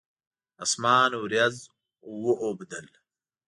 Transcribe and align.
اسمان 0.63 1.09
اوریځ 1.19 1.55
واوبدل 2.23 2.87